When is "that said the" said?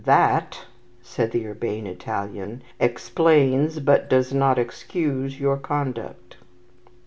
0.05-1.45